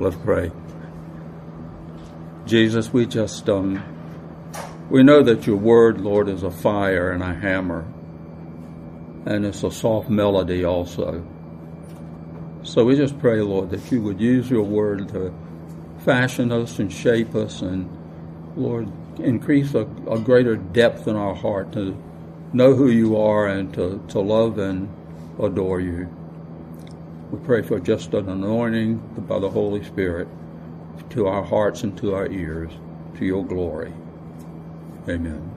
[0.00, 0.52] Let's pray.
[2.46, 3.82] Jesus, we just um,
[4.88, 7.84] we know that your word, Lord, is a fire and a hammer,
[9.26, 11.26] and it's a soft melody also.
[12.62, 15.34] So we just pray, Lord, that you would use your word to
[16.04, 17.90] fashion us and shape us, and
[18.56, 22.00] Lord, increase a, a greater depth in our heart to
[22.52, 24.88] know who you are and to, to love and
[25.40, 26.08] adore you.
[27.30, 28.96] We pray for just an anointing
[29.28, 30.28] by the Holy Spirit
[31.10, 32.72] to our hearts and to our ears,
[33.18, 33.92] to your glory.
[35.06, 35.54] Amen.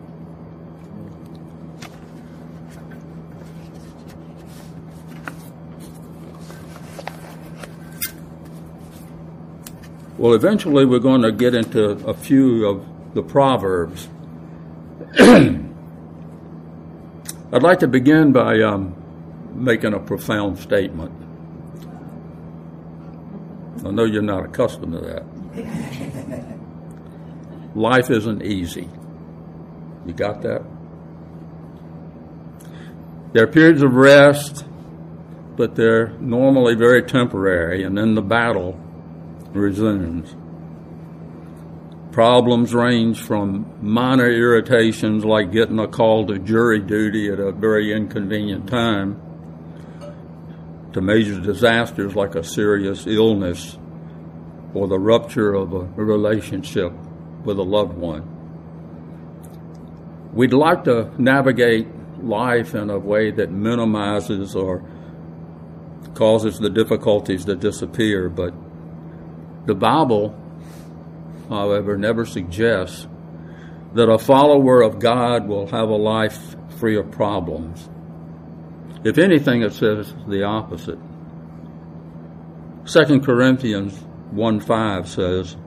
[10.17, 14.09] Well, eventually we're going to get into a few of the Proverbs.
[15.19, 15.63] I'd
[17.63, 18.95] like to begin by um,
[19.55, 21.20] making a profound statement.
[23.85, 25.23] I know you're not accustomed to that.
[27.75, 28.87] Life isn't easy.
[30.05, 30.63] You got that?
[33.33, 34.65] There are periods of rest,
[35.55, 38.79] but they're normally very temporary, and then the battle
[39.53, 40.35] resumes.
[42.11, 47.93] Problems range from minor irritations like getting a call to jury duty at a very
[47.93, 49.21] inconvenient time
[50.93, 53.77] to major disasters like a serious illness
[54.73, 56.93] or the rupture of a relationship
[57.43, 58.27] with a loved one.
[60.33, 61.87] We'd like to navigate
[62.21, 64.83] life in a way that minimizes or
[66.13, 68.53] causes the difficulties to disappear, but
[69.65, 70.35] the Bible,
[71.49, 73.07] however, never suggests
[73.93, 77.89] that a follower of God will have a life free of problems.
[79.03, 80.99] If anything, it says the opposite.
[82.85, 83.97] 2 Corinthians
[84.31, 85.57] 1 5 says,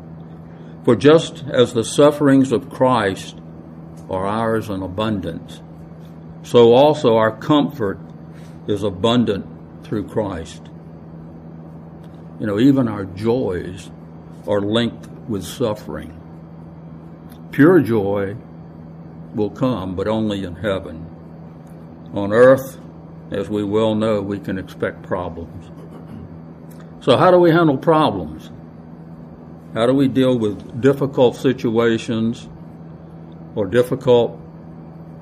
[0.85, 3.37] For just as the sufferings of Christ
[4.09, 5.61] are ours in abundance,
[6.43, 7.99] so also our comfort
[8.69, 9.47] is abundant
[9.85, 10.63] through Christ.
[12.39, 13.91] You know, even our joys
[14.47, 16.21] are linked with suffering.
[17.53, 18.37] Pure joy
[19.35, 21.11] will come, but only in heaven.
[22.13, 22.79] On earth,
[23.31, 25.71] as we well know, we can expect problems.
[27.01, 28.51] So, how do we handle problems?
[29.75, 32.49] How do we deal with difficult situations
[33.55, 34.41] or difficult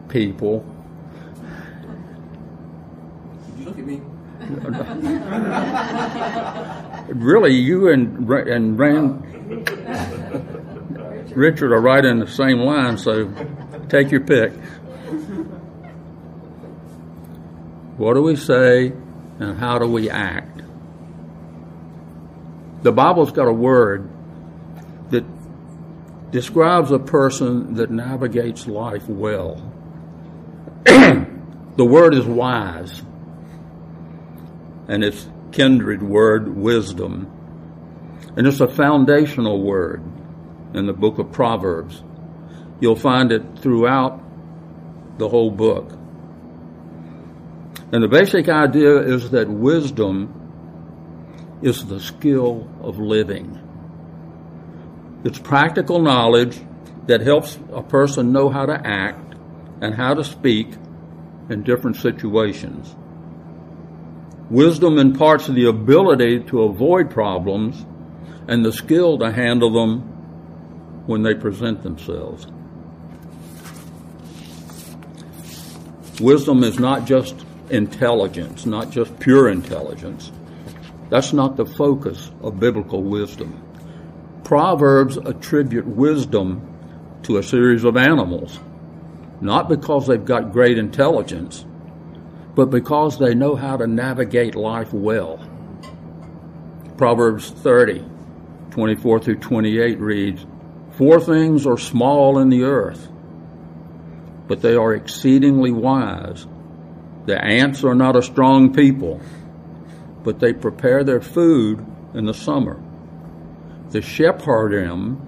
[0.09, 0.65] people?
[3.47, 4.03] Did you look at me?
[7.15, 9.23] really, you and and Rand
[11.35, 13.33] Richard are right in the same line, so
[13.89, 14.53] take your pick.
[18.03, 18.93] What do we say,
[19.39, 20.61] and how do we act?
[22.83, 24.11] The Bible's got a word
[25.11, 25.25] that
[26.33, 29.73] describes a person that navigates life well.
[30.85, 31.29] the
[31.79, 33.03] word is wise,
[34.89, 37.31] and it's kindred word, wisdom.
[38.37, 40.03] And it's a foundational word
[40.75, 42.03] in the book of Proverbs.
[42.81, 44.21] You'll find it throughout
[45.19, 46.02] the whole book.
[47.93, 50.39] And the basic idea is that wisdom
[51.61, 53.59] is the skill of living.
[55.25, 56.59] It's practical knowledge
[57.07, 59.35] that helps a person know how to act
[59.83, 60.69] and how to speak
[61.51, 62.97] in different situations.
[64.49, 67.85] Wisdom imparts the ability to avoid problems
[68.49, 70.01] and the skill to handle them
[71.07, 72.47] when they present themselves.
[76.21, 80.31] Wisdom is not just intelligence, not just pure intelligence.
[81.09, 83.63] That's not the focus of biblical wisdom.
[84.45, 86.69] Proverbs attribute wisdom
[87.23, 88.61] to a series of animals,
[89.41, 91.65] not because they've got great intelligence,
[92.55, 95.41] but because they know how to navigate life well.
[96.97, 98.05] Proverbs 30,
[98.71, 100.47] 24 through 28 reads,
[100.93, 103.09] Four things are small in the earth,
[104.47, 106.47] but they are exceedingly wise.
[107.27, 109.21] The ants are not a strong people,
[110.25, 111.85] but they prepare their food
[112.15, 112.83] in the summer.
[113.91, 115.19] The shephanim,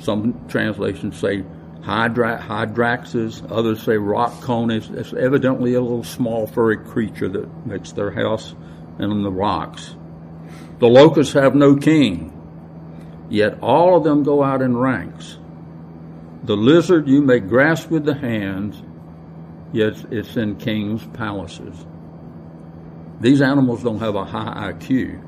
[0.00, 1.44] some translations say
[1.82, 4.90] hydra- hyraxes, others say rock conies.
[4.90, 8.54] It's evidently a little small furry creature that makes their house
[8.98, 9.94] in the rocks.
[10.80, 12.32] The locusts have no king,
[13.28, 15.38] yet all of them go out in ranks.
[16.44, 18.82] The lizard you may grasp with the hands,
[19.72, 21.74] yet it's in kings' palaces.
[23.20, 25.22] These animals don't have a high IQ,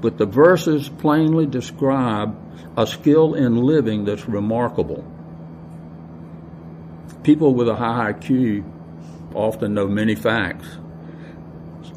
[0.00, 2.38] but the verses plainly describe
[2.76, 5.04] a skill in living that's remarkable.
[7.22, 8.64] People with a high IQ
[9.34, 10.66] often know many facts.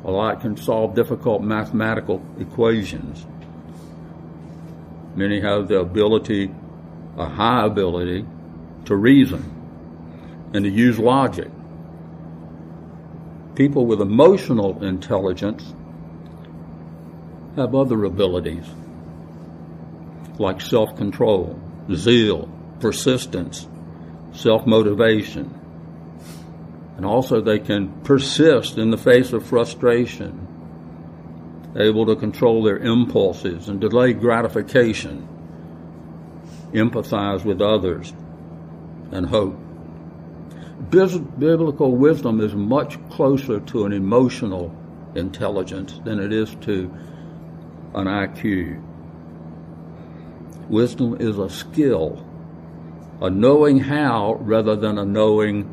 [0.04, 3.26] A lot can solve difficult mathematical equations.
[5.16, 6.54] Many have the ability,
[7.18, 8.26] a high ability,
[8.86, 9.65] to reason
[10.54, 11.50] and to use logic.
[13.56, 15.74] People with emotional intelligence
[17.56, 18.66] have other abilities
[20.40, 21.60] like self control,
[21.94, 22.50] zeal,
[22.80, 23.68] persistence,
[24.34, 25.62] self motivation.
[26.98, 30.48] And also, they can persist in the face of frustration,
[31.78, 35.28] able to control their impulses and delay gratification,
[36.72, 38.14] empathize with others,
[39.12, 39.65] and hope.
[40.90, 44.76] Biblical wisdom is much closer to an emotional
[45.16, 46.94] intelligence than it is to
[47.94, 48.82] an IQ.
[50.70, 52.26] Wisdom is a skill,
[53.22, 55.72] a knowing how rather than a knowing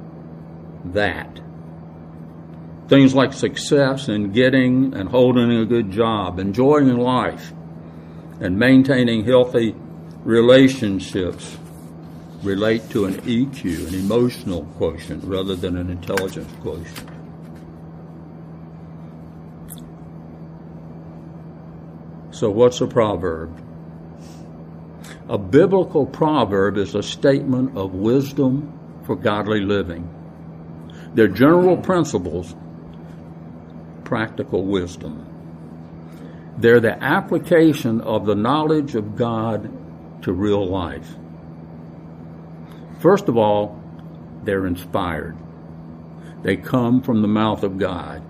[0.85, 1.41] that.
[2.89, 7.53] Things like success in getting and holding a good job, enjoying life,
[8.41, 9.75] and maintaining healthy
[10.25, 11.57] relationships
[12.43, 17.09] relate to an EQ, an emotional quotient, rather than an intelligence quotient.
[22.33, 23.57] So, what's a proverb?
[25.29, 28.73] A biblical proverb is a statement of wisdom
[29.05, 30.09] for godly living.
[31.15, 32.55] They're general principles,
[34.05, 35.27] practical wisdom.
[36.59, 39.71] They're the application of the knowledge of God
[40.23, 41.15] to real life.
[43.03, 43.83] First of all,
[44.45, 45.37] they're inspired.
[46.43, 48.23] They come from the mouth of God.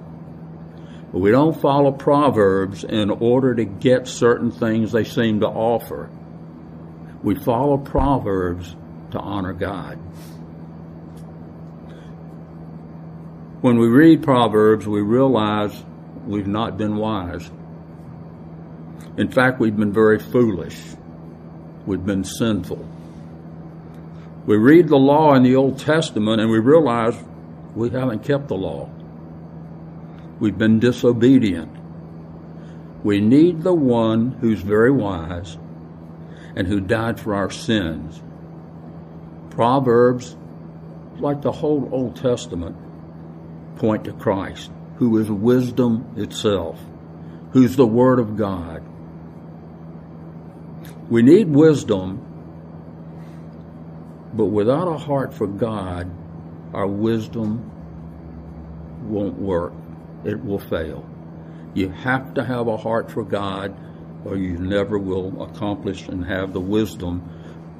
[1.13, 6.09] But we don't follow Proverbs in order to get certain things they seem to offer.
[7.23, 8.75] We follow Proverbs
[9.11, 9.97] to honor God.
[13.61, 15.85] When we read Proverbs, we realize
[16.27, 17.51] we've not been wise.
[19.19, 20.79] In fact, we've been very foolish.
[21.85, 22.89] We've been sinful.
[24.47, 27.15] We read the law in the Old Testament and we realize
[27.75, 28.91] we haven't kept the law.
[30.41, 31.71] We've been disobedient.
[33.05, 35.57] We need the one who's very wise
[36.57, 38.21] and who died for our sins.
[39.51, 40.37] Proverbs,
[41.19, 42.77] like the whole Old Testament,
[43.77, 46.81] point to Christ, who is wisdom itself,
[47.53, 48.83] who's the Word of God.
[51.09, 52.25] We need wisdom,
[54.33, 56.11] but without a heart for God,
[56.73, 57.71] our wisdom
[59.09, 59.73] won't work
[60.25, 61.09] it will fail.
[61.75, 63.75] You have to have a heart for God,
[64.25, 67.29] or you never will accomplish and have the wisdom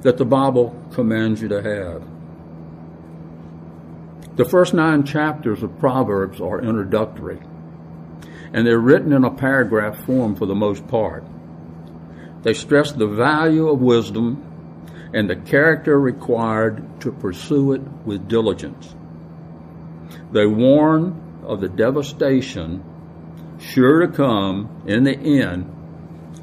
[0.01, 2.03] that the Bible commands you to have.
[4.35, 7.39] The first nine chapters of Proverbs are introductory,
[8.51, 11.23] and they're written in a paragraph form for the most part.
[12.41, 14.52] They stress the value of wisdom
[15.13, 18.95] and the character required to pursue it with diligence.
[20.31, 22.83] They warn of the devastation
[23.59, 25.69] sure to come in the end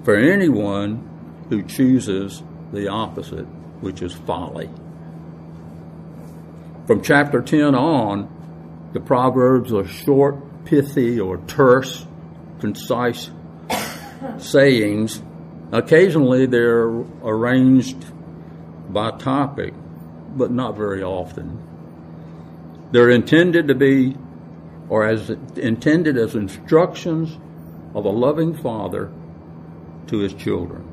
[0.04, 2.42] for anyone who chooses
[2.73, 3.47] the opposite,
[3.80, 4.71] which is folly.
[6.87, 12.06] From chapter 10 on, the Proverbs are short, pithy, or terse,
[12.61, 13.30] concise
[14.38, 15.23] sayings.
[15.73, 18.04] Occasionally they're arranged
[18.92, 19.75] by topic,
[20.37, 21.59] but not very often.
[22.92, 24.16] They're intended to be
[24.88, 27.38] or as intended as instructions
[27.94, 29.11] of a loving father
[30.09, 30.87] to his children.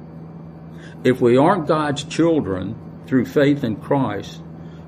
[1.03, 2.75] If we aren't God's children
[3.07, 4.41] through faith in Christ,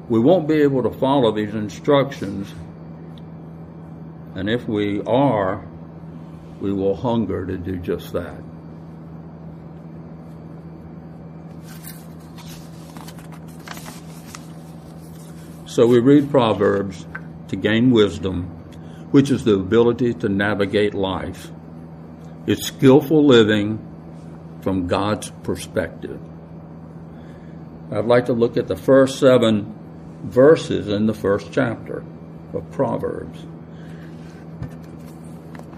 [0.07, 2.53] we won't be able to follow these instructions.
[4.35, 5.65] And if we are,
[6.59, 8.41] we will hunger to do just that.
[15.69, 17.05] So we read Proverbs
[17.49, 18.55] to gain wisdom
[19.11, 21.51] which is the ability to navigate life.
[22.47, 23.77] It's skillful living
[24.61, 26.19] from God's perspective.
[27.91, 29.75] I'd like to look at the first seven
[30.23, 32.03] verses in the first chapter
[32.51, 33.39] of Proverbs.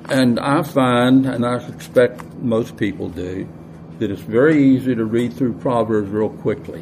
[0.10, 3.48] And I find, and I suspect most people do,
[4.00, 6.82] that it's very easy to read through Proverbs real quickly.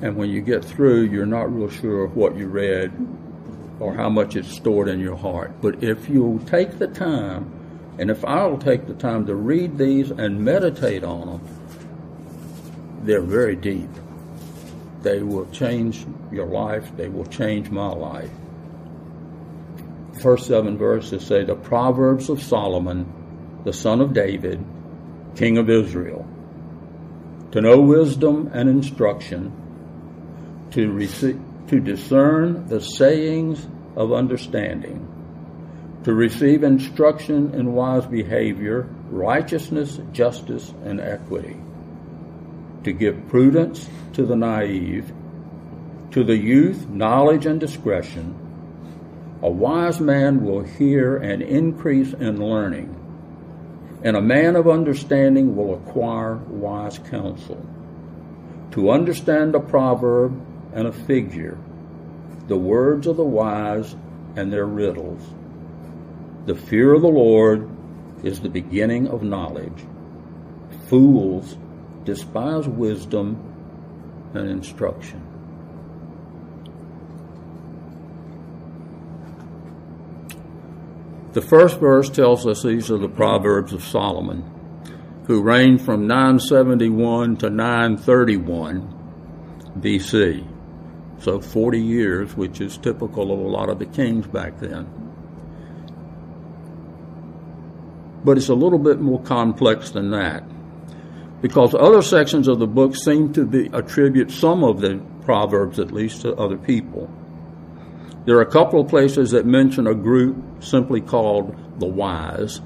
[0.00, 2.92] And when you get through, you're not real sure of what you read
[3.80, 5.60] or how much it's stored in your heart.
[5.60, 7.52] But if you take the time
[7.98, 13.56] And if I'll take the time to read these and meditate on them, they're very
[13.56, 13.90] deep.
[15.02, 18.30] They will change your life, they will change my life.
[20.22, 23.12] First seven verses say the Proverbs of Solomon,
[23.64, 24.64] the son of David,
[25.36, 26.26] king of Israel.
[27.52, 29.52] To know wisdom and instruction,
[30.78, 33.66] to, receive, to discern the sayings
[33.96, 35.08] of understanding,
[36.04, 41.56] to receive instruction in wise behavior, righteousness, justice, and equity,
[42.84, 45.12] to give prudence to the naive,
[46.12, 48.36] to the youth, knowledge and discretion.
[49.42, 52.94] A wise man will hear and increase in learning,
[54.04, 57.66] and a man of understanding will acquire wise counsel.
[58.72, 61.58] To understand a proverb and a figure,
[62.46, 63.94] the words of the wise
[64.36, 65.22] and their riddles.
[66.46, 67.68] The fear of the Lord
[68.22, 69.84] is the beginning of knowledge.
[70.88, 71.56] Fools
[72.04, 73.44] despise wisdom
[74.34, 75.22] and instruction.
[81.32, 84.42] The first verse tells us these are the Proverbs of Solomon,
[85.26, 88.94] who reigned from 971 to 931
[89.78, 90.57] BC.
[91.20, 94.86] So 40 years, which is typical of a lot of the kings back then.
[98.24, 100.44] But it's a little bit more complex than that.
[101.40, 105.92] Because other sections of the book seem to be, attribute some of the Proverbs, at
[105.92, 107.10] least, to other people.
[108.24, 112.60] There are a couple of places that mention a group simply called the wise.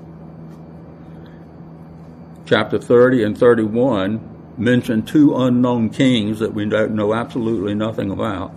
[2.46, 4.31] Chapter 30 and 31
[4.62, 8.54] mention two unknown kings that we don't know absolutely nothing about,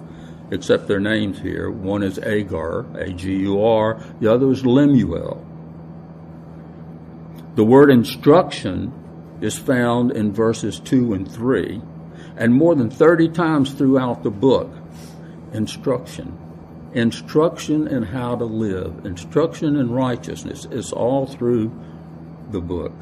[0.52, 1.70] except their names here.
[1.70, 5.44] One is Agur, A G U R, the other is Lemuel.
[7.56, 8.94] The word instruction
[9.42, 11.82] is found in verses 2 and 3,
[12.38, 14.72] and more than 30 times throughout the book.
[15.54, 16.38] Instruction.
[16.94, 21.72] Instruction in how to live, instruction in righteousness is all through
[22.52, 22.94] the book.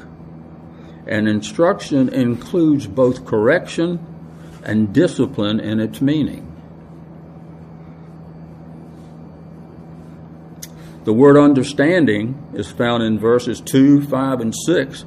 [1.06, 4.04] And instruction includes both correction
[4.62, 6.50] and discipline in its meaning.
[11.04, 15.04] The word understanding is found in verses 2, 5, and 6,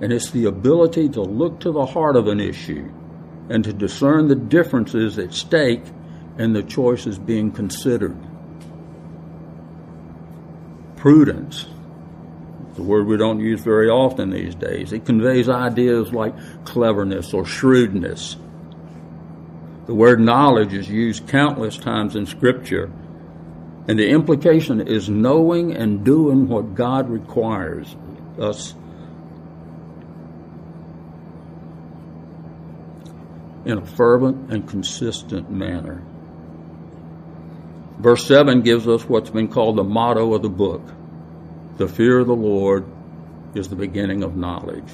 [0.00, 2.88] and it's the ability to look to the heart of an issue
[3.48, 5.82] and to discern the differences at stake
[6.38, 8.16] and the choices being considered.
[10.96, 11.66] Prudence
[12.72, 14.94] it's a word we don't use very often these days.
[14.94, 16.32] It conveys ideas like
[16.64, 18.38] cleverness or shrewdness.
[19.84, 22.90] The word knowledge is used countless times in Scripture,
[23.86, 27.94] and the implication is knowing and doing what God requires
[28.40, 28.74] us
[33.66, 36.02] in a fervent and consistent manner.
[37.98, 40.80] Verse 7 gives us what's been called the motto of the book
[41.76, 42.84] the fear of the Lord
[43.54, 44.88] is the beginning of knowledge.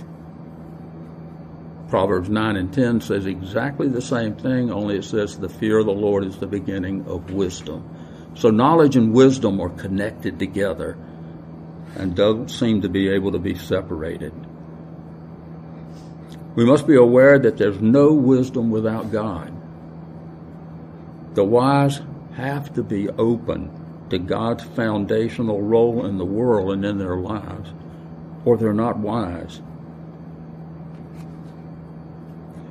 [1.88, 5.86] Proverbs 9 and 10 says exactly the same thing, only it says the fear of
[5.86, 7.88] the Lord is the beginning of wisdom.
[8.34, 10.96] So knowledge and wisdom are connected together
[11.96, 14.32] and don't seem to be able to be separated.
[16.54, 19.54] We must be aware that there's no wisdom without God.
[21.34, 22.00] The wise
[22.36, 23.77] have to be open
[24.10, 27.72] to God's foundational role in the world and in their lives,
[28.44, 29.60] or they're not wise.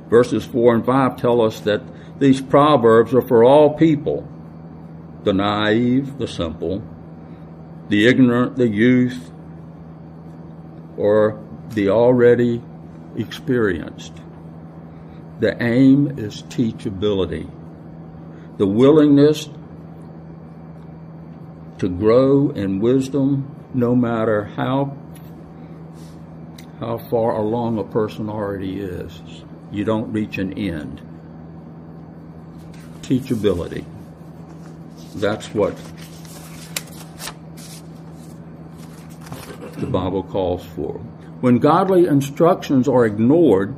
[0.08, 1.82] Verses 4 and 5 tell us that
[2.18, 4.26] these proverbs are for all people
[5.24, 6.82] the naive, the simple,
[7.88, 9.30] the ignorant, the youth,
[10.96, 11.38] or
[11.70, 12.62] the already
[13.16, 14.12] experienced.
[15.40, 17.50] The aim is teachability,
[18.56, 19.48] the willingness
[21.78, 24.96] to grow in wisdom no matter how
[26.80, 29.20] how far along a person already is.
[29.72, 31.00] You don't reach an end.
[33.02, 33.84] Teachability.
[35.16, 35.76] That's what
[39.76, 40.94] the Bible calls for.
[41.40, 43.74] When godly instructions are ignored,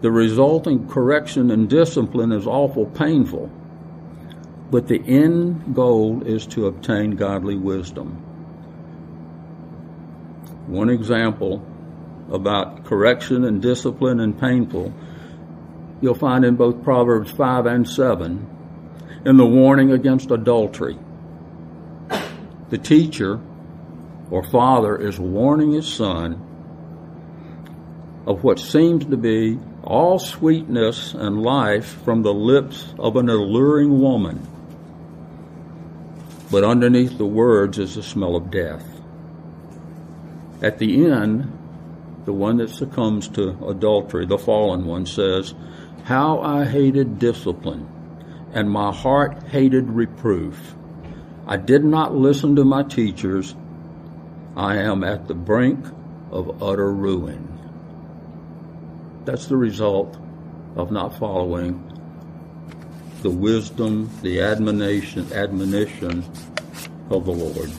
[0.00, 3.50] the resulting correction and discipline is awful painful.
[4.70, 8.12] But the end goal is to obtain godly wisdom.
[10.66, 11.66] One example
[12.30, 14.92] about correction and discipline and painful
[16.00, 18.46] you'll find in both Proverbs 5 and 7
[19.26, 20.98] in the warning against adultery.
[22.70, 23.40] The teacher
[24.30, 26.46] or father is warning his son
[28.26, 34.00] of what seems to be all sweetness and life from the lips of an alluring
[34.00, 34.46] woman.
[36.50, 38.84] But underneath the words is the smell of death.
[40.62, 41.56] At the end,
[42.24, 45.54] the one that succumbs to adultery, the fallen one, says,
[46.04, 47.88] How I hated discipline,
[48.52, 50.74] and my heart hated reproof.
[51.46, 53.54] I did not listen to my teachers.
[54.56, 55.86] I am at the brink
[56.30, 57.46] of utter ruin.
[59.24, 60.18] That's the result
[60.76, 61.89] of not following
[63.22, 66.24] the wisdom, the admonition, admonition
[67.10, 67.70] of the Lord.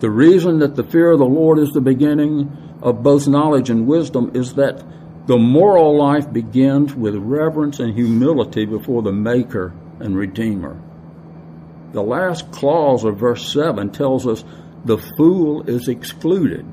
[0.00, 3.86] The reason that the fear of the Lord is the beginning of both knowledge and
[3.86, 4.84] wisdom is that
[5.26, 10.80] the moral life begins with reverence and humility before the Maker and Redeemer.
[11.92, 14.44] The last clause of verse 7 tells us
[14.84, 16.64] the fool is excluded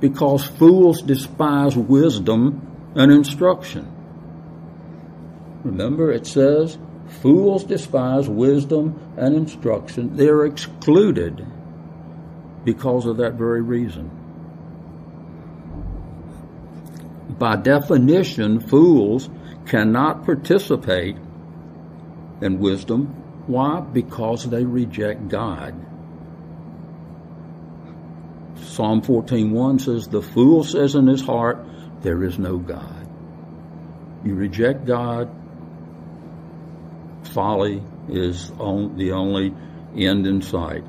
[0.00, 3.99] because fools despise wisdom and instruction.
[5.64, 6.78] Remember, it says,
[7.20, 10.16] fools despise wisdom and instruction.
[10.16, 11.46] They're excluded
[12.64, 14.10] because of that very reason.
[17.38, 19.28] By definition, fools
[19.66, 21.16] cannot participate
[22.40, 23.06] in wisdom.
[23.46, 23.80] Why?
[23.80, 25.74] Because they reject God.
[28.56, 31.64] Psalm 14:1 says, "The fool says in his heart,
[32.02, 33.06] there is no God."
[34.24, 35.28] You reject God,
[37.30, 39.54] folly is on, the only
[39.96, 40.84] end in sight.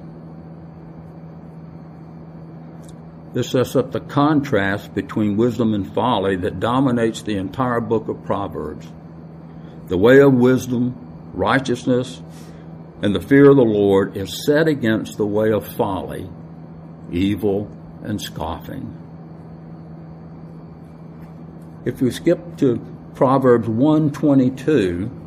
[3.34, 8.26] This sets up the contrast between wisdom and folly that dominates the entire book of
[8.26, 8.88] Proverbs.
[9.88, 10.96] The way of wisdom,
[11.34, 12.22] righteousness,
[13.02, 16.30] and the fear of the Lord is set against the way of folly,
[17.12, 17.72] evil,
[18.04, 18.98] and scoffing.
[21.86, 22.80] If we skip to
[23.16, 25.21] Proverbs 122,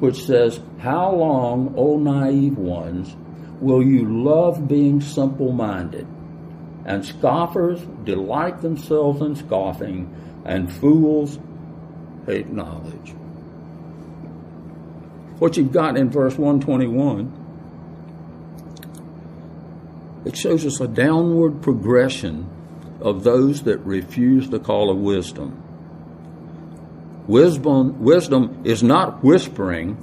[0.00, 3.14] which says, How long, O naive ones,
[3.60, 6.06] will you love being simple minded?
[6.84, 11.38] And scoffers delight themselves in scoffing, and fools
[12.26, 13.14] hate knowledge.
[15.38, 17.36] What you've got in verse 121,
[20.24, 22.48] it shows us a downward progression
[23.00, 25.62] of those that refuse the call of wisdom.
[27.30, 29.96] Wisdom, wisdom is not whispering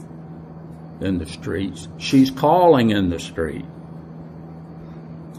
[1.02, 3.66] in the streets, she's calling in the street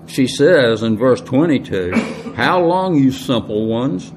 [0.09, 1.93] she says in verse 22,
[2.35, 4.13] How long, you simple ones,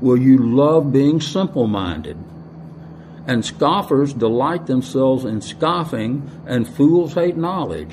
[0.00, 2.18] will you love being simple minded?
[3.26, 7.90] And scoffers delight themselves in scoffing, and fools hate knowledge.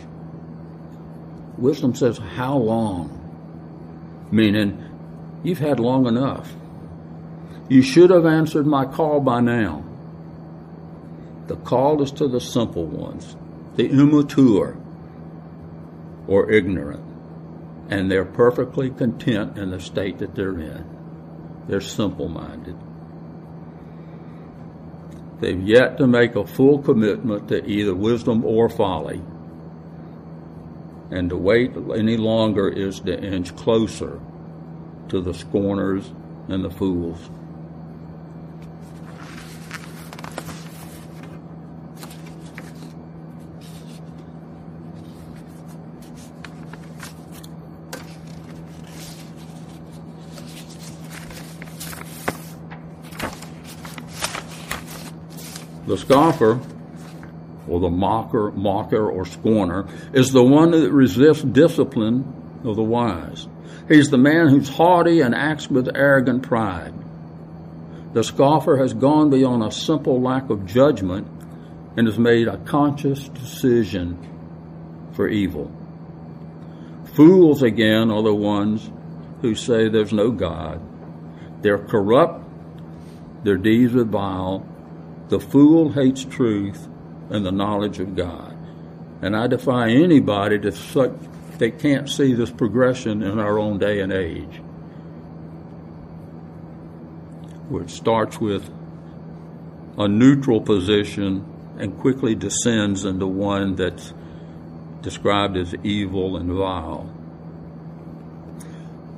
[1.57, 3.13] Wisdom says, How long?
[4.31, 4.83] Meaning,
[5.43, 6.53] you've had long enough.
[7.69, 9.83] You should have answered my call by now.
[11.47, 13.35] The call is to the simple ones,
[13.75, 14.77] the immature
[16.27, 17.07] or ignorant
[17.89, 20.85] and they're perfectly content in the state that they're in.
[21.67, 22.77] They're simple minded.
[25.39, 29.21] They've yet to make a full commitment to either wisdom or folly.
[31.11, 34.19] And to wait any longer is to inch closer
[35.09, 36.11] to the scorners
[36.49, 37.29] and the fools.
[55.87, 56.59] The scoffer,
[57.67, 63.47] or the mocker, mocker or scorner, is the one that resists discipline of the wise.
[63.87, 66.93] He's the man who's haughty and acts with arrogant pride.
[68.13, 71.27] The scoffer has gone beyond a simple lack of judgment
[71.95, 74.17] and has made a conscious decision
[75.13, 75.71] for evil.
[77.13, 78.91] Fools, again, are the ones
[79.41, 80.81] who say there's no God.
[81.61, 82.43] They're corrupt,
[83.43, 84.67] their deeds are vile,
[85.29, 86.87] the fool hates truth
[87.29, 88.55] and the knowledge of God.
[89.21, 91.11] And I defy anybody to such
[91.57, 94.61] they can't see this progression in our own day and age.
[97.69, 98.69] Where it starts with
[99.97, 101.45] a neutral position
[101.79, 104.13] and quickly descends into one that's
[105.01, 107.11] described as evil and vile.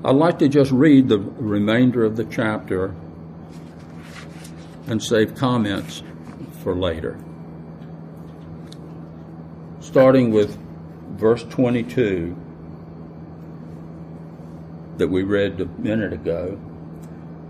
[0.04, 2.95] I'd like to just read the remainder of the chapter
[4.89, 6.04] and save comments
[6.63, 7.17] for later.
[9.89, 10.56] starting with
[11.17, 12.36] verse 22
[14.97, 16.60] that we read a minute ago.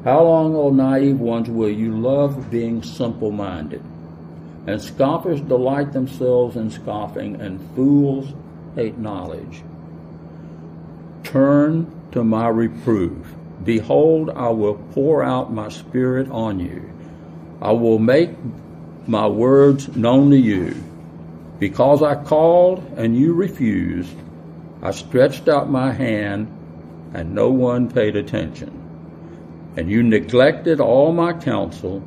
[0.06, 3.84] How long, O naive ones, will you love being simple minded?
[4.68, 8.34] And scoffers delight themselves in scoffing, and fools
[8.76, 9.64] hate knowledge.
[11.26, 13.28] Turn to my reproof.
[13.66, 16.90] Behold, I will pour out my spirit on you.
[17.62, 18.32] I will make
[19.08, 20.76] my words known to you.
[21.60, 24.16] Because I called and you refused,
[24.82, 26.48] I stretched out my hand
[27.14, 28.72] and no one paid attention.
[29.76, 32.02] And you neglected all my counsel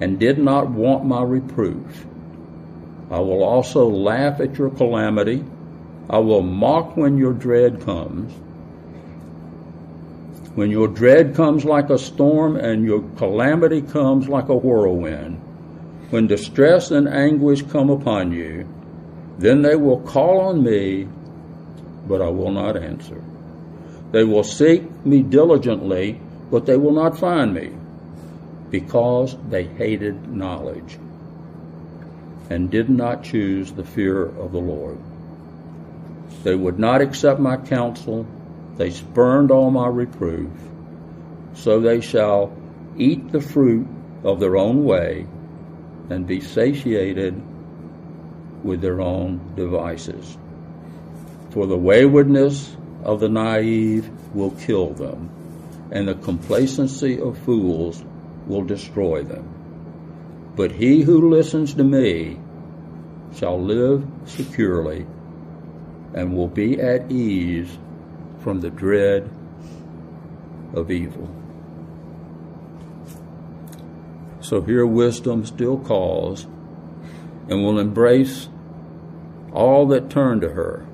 [0.00, 2.06] and did not want my reproof.
[3.10, 5.44] I will also laugh at your calamity.
[6.08, 8.32] I will mock when your dread comes.
[10.54, 15.40] When your dread comes like a storm and your calamity comes like a whirlwind,
[16.10, 18.66] when distress and anguish come upon you,
[19.38, 21.06] then they will call on me,
[22.08, 23.22] but I will not answer.
[24.10, 27.70] They will seek me diligently, but they will not find me,
[28.70, 30.98] because they hated knowledge
[32.50, 34.98] and did not choose the fear of the Lord.
[36.42, 38.26] They would not accept my counsel,
[38.80, 40.50] they spurned all my reproof.
[41.52, 42.50] So they shall
[42.96, 43.86] eat the fruit
[44.24, 45.26] of their own way
[46.08, 47.34] and be satiated
[48.64, 50.38] with their own devices.
[51.50, 55.28] For the waywardness of the naive will kill them,
[55.90, 58.02] and the complacency of fools
[58.46, 59.44] will destroy them.
[60.56, 62.40] But he who listens to me
[63.34, 65.06] shall live securely
[66.14, 67.76] and will be at ease
[68.40, 69.30] from the dread
[70.74, 71.28] of evil.
[74.40, 76.44] So here wisdom still calls
[77.48, 78.48] and will embrace
[79.52, 80.86] all that turn to her.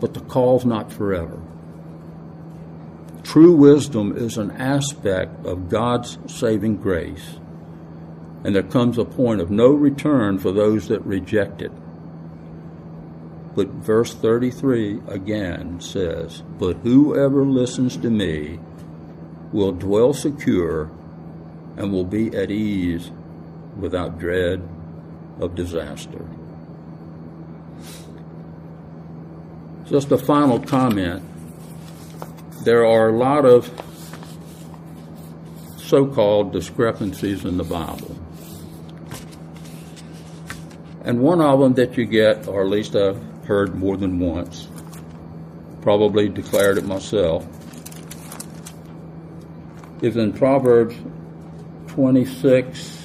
[0.00, 1.42] But the call's not forever.
[3.22, 7.38] True wisdom is an aspect of God's saving grace,
[8.44, 11.72] and there comes a point of no return for those that reject it.
[13.54, 18.60] But verse 33 again says, But whoever listens to me
[19.52, 20.90] will dwell secure
[21.76, 23.10] and will be at ease
[23.76, 24.66] without dread
[25.40, 26.24] of disaster.
[29.86, 31.24] Just a final comment.
[32.64, 33.68] There are a lot of
[35.78, 38.16] so called discrepancies in the Bible.
[41.02, 44.68] And one of them that you get, or at least I've heard more than once,
[45.82, 47.46] probably declared it myself,
[50.02, 50.94] is in Proverbs
[51.88, 53.00] 26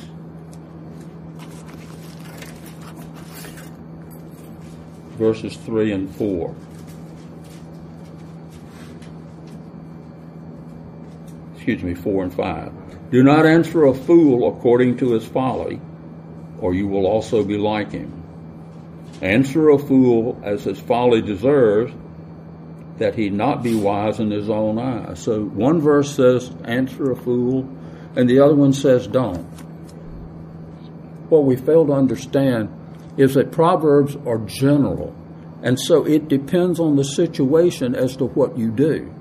[5.15, 6.55] verses 3 and 4.
[11.55, 13.11] Excuse me, 4 and 5.
[13.11, 15.79] Do not answer a fool according to his folly,
[16.59, 18.14] or you will also be like him.
[19.21, 21.93] Answer a fool as his folly deserves,
[22.97, 25.19] that he not be wise in his own eyes.
[25.19, 27.69] So one verse says, answer a fool,
[28.15, 29.43] and the other one says, don't.
[31.29, 32.69] What we fail to understand
[33.17, 35.15] is that Proverbs are general,
[35.63, 39.13] and so it depends on the situation as to what you do.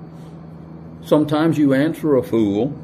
[1.03, 2.77] Sometimes you answer a fool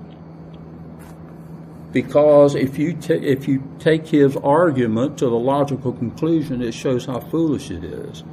[1.91, 7.19] because if you if you take his argument to the logical conclusion, it shows how
[7.19, 8.23] foolish it is.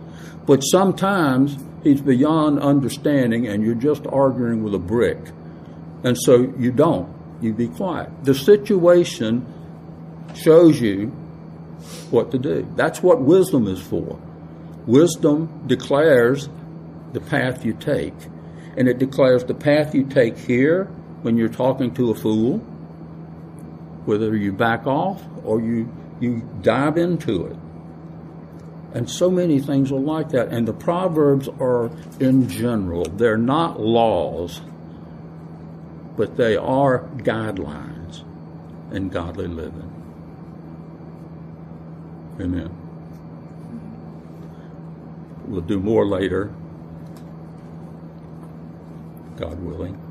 [0.46, 5.18] But sometimes he's beyond understanding, and you're just arguing with a brick,
[6.04, 7.12] and so you don't.
[7.40, 8.10] You be quiet.
[8.24, 9.46] The situation
[10.34, 11.08] shows you
[12.10, 12.66] what to do.
[12.76, 14.18] That's what wisdom is for.
[14.86, 16.48] Wisdom declares
[17.12, 18.14] the path you take.
[18.76, 20.84] And it declares the path you take here
[21.22, 22.64] when you're talking to a fool,
[24.08, 25.86] whether you back off or you,
[26.18, 27.56] you dive into it.
[28.94, 30.48] And so many things are like that.
[30.48, 34.62] And the Proverbs are in general, they're not laws,
[36.16, 38.24] but they are guidelines
[38.90, 39.92] in godly living.
[42.40, 42.70] Amen.
[45.48, 46.50] We'll do more later,
[49.36, 50.07] God willing.